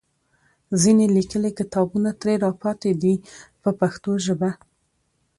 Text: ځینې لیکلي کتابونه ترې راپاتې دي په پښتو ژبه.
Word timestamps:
ځینې 0.81 1.05
لیکلي 1.15 1.51
کتابونه 1.59 2.09
ترې 2.21 2.33
راپاتې 2.45 2.91
دي 3.01 3.15
په 3.61 3.69
پښتو 3.79 4.11
ژبه. 4.25 4.49